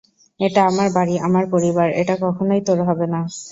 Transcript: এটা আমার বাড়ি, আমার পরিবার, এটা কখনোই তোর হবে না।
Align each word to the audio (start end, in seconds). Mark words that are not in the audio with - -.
এটা 0.39 0.61
আমার 0.65 0.87
বাড়ি, 0.93 1.15
আমার 1.27 1.45
পরিবার, 1.51 1.87
এটা 2.01 2.15
কখনোই 2.21 2.61
তোর 2.67 2.79
হবে 2.83 3.05
না। 3.07 3.21